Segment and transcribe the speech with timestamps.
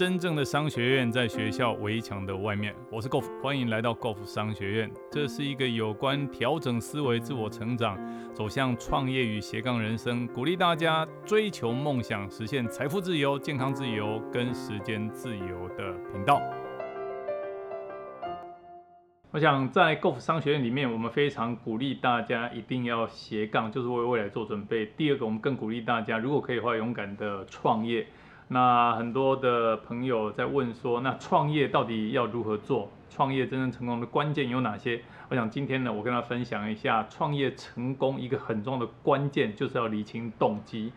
[0.00, 2.74] 真正的商学院在学校围墙的外面。
[2.90, 4.90] 我是 Golf，欢迎来到 Golf 商学院。
[5.10, 7.98] 这是一个有关调整思维、自我成长、
[8.32, 16.40] 走向创业与斜杠人生，鼓励大家追求梦想、实现财富自由、健康自由跟时间自由的频道。
[19.32, 24.86] 我想在 Golf 商学院里面，我们非常鼓励大家一定要斜杠，就是为未来做准备。
[24.96, 28.06] 第二个，我们更鼓励大家，如果可以的话，勇敢的创业。
[28.52, 32.90] 那很多的朋友在问说，那创业到底要如何做？
[33.08, 35.02] 创业真正成功的关键有哪些？
[35.28, 40.92] 我想今天呢，我跟他分享一下创业成功一个很重要的关键，就是要厘清动机。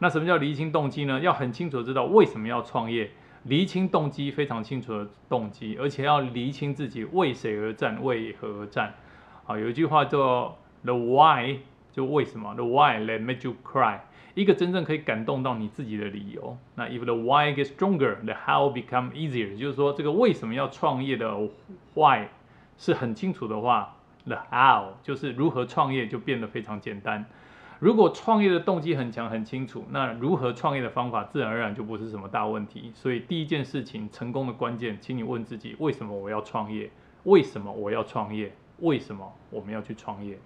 [0.00, 1.20] 那什么叫厘清动机呢？
[1.20, 3.12] 要很清楚知道为什么要创业，
[3.44, 8.94] 厘清动机非常清楚的动机，而且要厘清自己为谁而战，为何而战。
[9.46, 11.58] 啊，有一句话叫 The Why，
[11.92, 14.00] 就为什么 The Why that made you cry。
[14.36, 16.58] 一个真正可以感动到你自己的理由。
[16.74, 19.56] 那 if the why gets stronger, the how become easier。
[19.56, 21.34] 就是说，这个为什么要创业的
[21.94, 22.26] why
[22.76, 27.24] 是很清楚的话，the how 就是如何创业就变得非常简单。
[27.78, 32.92] 如果创业的动机很强很清楚，那如何创业的方法自然而然就不是什么大问题。
[32.94, 36.90] 所以第一件事情，成功的关键，请你问自己：为什么我要创业？
[37.24, 38.52] 为什么我要创业？
[38.80, 40.38] 为什么我们要去创业？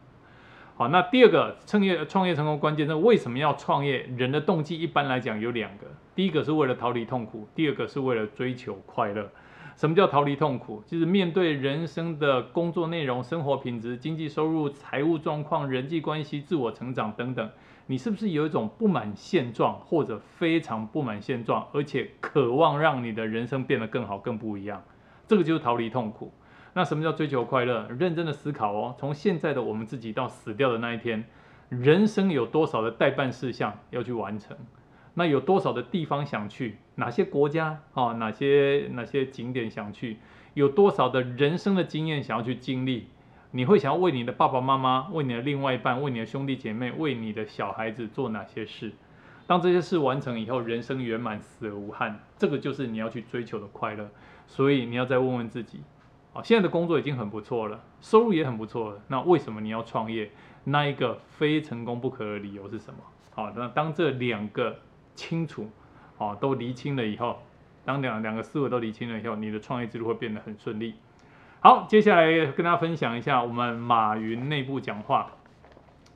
[0.80, 3.98] 好，那第二个创业创业成功关键，那为什么要创业？
[4.16, 9.30] 人的动机一般来讲有两个，第一个是为了逃离痛苦，第二个是为了追求快乐。
[9.76, 10.82] 什么叫逃离痛苦？
[10.86, 17.50] 就是面对人生的工作内容、生活品质、经济收入、财务状况、人际关系、自我成长等等，
[17.84, 24.82] 你是不是有一种不满现状，或者非常不满现状，而且渴望让你的人生变得更好、更不一样？
[25.28, 26.32] 这个就是逃离痛苦。
[26.72, 27.88] 那什么叫追求快乐？
[27.98, 28.94] 认真的思考哦。
[28.98, 31.24] 从现在的我们自己到死掉的那一天，
[31.68, 34.56] 人生有多少的代办事项要去完成？
[35.14, 36.78] 那有多少的地方想去？
[36.94, 38.12] 哪些国家啊？
[38.12, 40.18] 哪些哪些景点想去？
[40.54, 43.08] 有多少的人生的经验想要去经历？
[43.50, 48.92] 你会想要为你的爸爸妈妈、为你的另外一半、为你的兄弟姐妹、为你的小孩子做哪些事？
[49.48, 54.08] 当这些事完成以后，人生圆满，死而无憾，这个就是你要去追求的快乐。
[54.46, 55.80] 所以你要再问问自己。
[56.32, 59.00] 好，现在的工作已经很不错了，收入也很不错了。
[59.08, 60.30] 那为什么你要创业？
[60.62, 63.00] 那一个非成功不可的理由是什么？
[63.34, 64.78] 好，那当这两个
[65.16, 65.68] 清楚，
[66.16, 67.42] 好，都厘清了以后，
[67.84, 70.94] 当两两个思维都厘清了以后，你的创业之路会变得很顺利。
[71.58, 75.32] 好，接下来跟大家分享一下我们马云内部讲话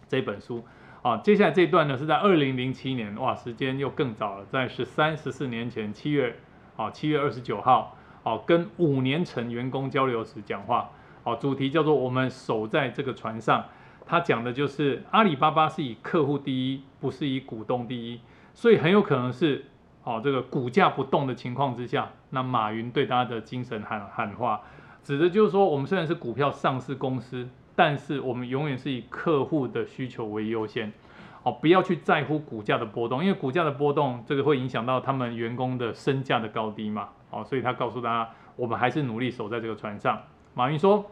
[0.07, 0.65] 这本书。
[1.03, 6.39] 啊，接下来这一段呢是在二零零七年，哇，时间又更早了，在十三十四年前七月，
[6.77, 7.97] 啊，七月二十九号。
[8.25, 10.89] 好，跟五年成员工交流时讲话，
[11.23, 13.63] 好，主题叫做我们守在这个船上。
[14.07, 18.19] 他讲的就是阿里巴巴是以客户第一，不是以股东第一，
[18.55, 19.67] 所以很有可能是，
[20.01, 24.63] 好，这个股价不动的情况之下，那马云对大家的精神喊喊话，
[25.03, 27.47] 指的就是说，我们虽然是股票上市公司，
[27.77, 30.91] 但是我们永远是以客户的需求为优先，
[31.43, 37.11] 哦，不要去在乎股价的波动，因为股价的波动，这个会影响到他们员工的身价的高低嘛。
[37.35, 40.23] 哦，所以他告诉大家，我们还是努力守在这个船上。
[40.55, 41.11] 马云说：“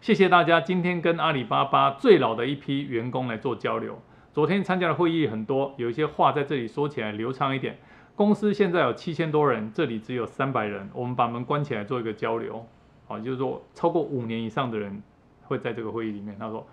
[0.00, 4.00] 谢谢大家，今天跟阿里巴巴最老的一批员工来做交流。
[4.32, 7.78] 昨天参加的会议很多，有一些话在这里说起来流畅一点。
[8.16, 12.66] 公司现在有七千多人，这里只有三百人，我们把门关起来做一个交流。
[13.06, 15.02] 好，就是说超过五年以上的人
[15.44, 16.36] 会在这个会议里面。
[16.38, 16.66] 他说，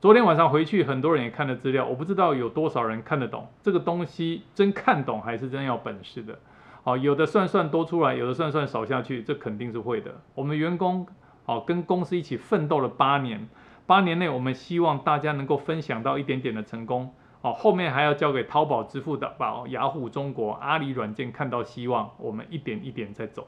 [0.00, 6.38] 昨天晚上回去，很多人也看了资料，我不知道有多少人看得懂这个东西，真看懂还是真要本事的。”
[6.88, 10.22] 好，有的算算多出来，有的算算少下去，这肯定是会的。
[10.34, 11.06] 我们员工
[11.44, 13.46] 好跟公司一起奋斗了八年，
[13.84, 17.12] 八年内我们希望大家能够分享到一点点的成功。
[17.42, 23.46] 好，后面还要交给淘宝支付的宝、雅虎中国、阿里软件看到希望，我们一点一点在走。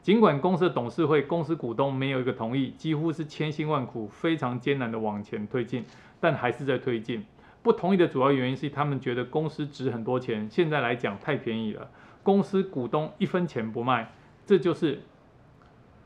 [0.00, 5.84] 尽管公司的董事会、公司股东没有一个同意，几乎是千辛万苦、非常艰难的往前推进，
[6.18, 7.26] 但还是在推进。
[7.62, 11.90] 不同意的主要原因是他们觉得公司值很多钱，现在来讲太便宜了。
[12.22, 14.12] 公司股东一分钱不卖，
[14.46, 15.02] 这就是，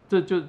[0.09, 0.43] 这就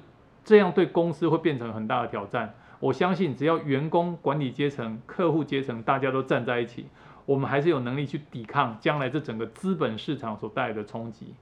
[0.44, 2.54] 这样对公司会变成很大的挑战。
[2.78, 6.86] 我相信，只要员工、管理阶层、客户阶层大家都站在一起，
[7.24, 11.34] 我们还是有能力去抵抗将来这整个资本市场所带来的冲击。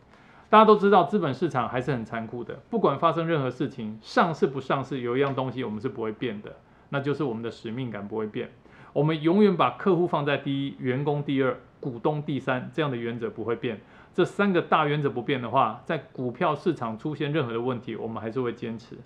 [0.49, 2.55] 大家都知道，资本市场还是很残酷的。
[2.71, 6.55] 不管发生任何事情，上市不上市，有一样东西我们是不会变的，
[6.91, 8.51] 那就是我们的使命感不会变。
[8.95, 13.79] 我们永远把客户放在第一，员工第二，股东第三，这样的原则不会变。
[14.15, 18.97] 这三个大原则不变的话，在股票市场出现任何的问题，我们还是会坚持，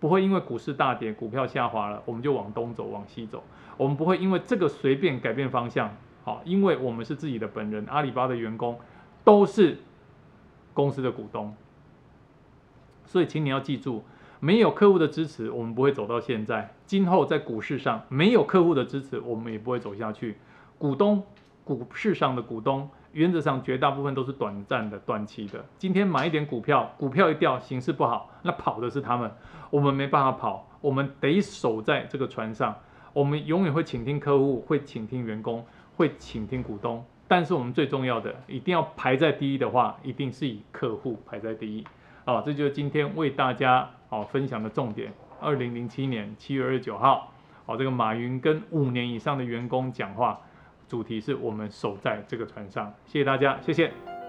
[0.00, 3.44] 不会因为股市大跌、股票下滑了，我们就往东走、往西走。
[3.76, 8.76] 我们不会因为这个随便改变方向，好，因为我们是自己的本人，阿里巴巴的员工
[9.22, 9.78] 都是
[10.74, 11.54] 公司的股东。
[13.04, 14.02] 所以，请你要记住，
[14.40, 16.74] 没有客户的支持，我们不会走到现在。
[16.84, 20.36] 今后在股市上，没有客户的支持，我们也不会走下去。
[20.78, 21.22] 股东，
[21.64, 25.64] 股市上的股东，原则上绝大部分都是短暂的、短期的。
[25.78, 29.30] 今天买一点股票，股票一掉，形势不好，那跑的是他们，
[29.70, 32.76] 我们没办法跑，我们得守在这个船上。
[33.12, 35.64] 我们永远会倾听客户，会倾听员工，
[35.96, 37.02] 会倾听股东。
[37.26, 41.82] 但是我们最重要的，一定要排在第一的话，一定是以客户排在第一。
[42.26, 45.12] 好，这就是今天为大家好分享的重点。
[45.40, 47.32] 二零零七年七月二十九号，
[47.64, 50.40] 好，这个马云跟五年以上的员工讲话，
[50.88, 52.92] 主题是我们守在这个船上。
[53.04, 53.92] 谢谢大家，谢谢。